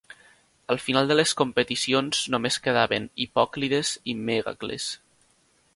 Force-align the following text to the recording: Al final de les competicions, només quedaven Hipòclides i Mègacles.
Al 0.75 0.79
final 0.85 1.09
de 1.11 1.17
les 1.19 1.33
competicions, 1.41 2.23
només 2.35 2.59
quedaven 2.69 3.07
Hipòclides 3.27 3.91
i 4.15 4.21
Mègacles. 4.31 4.89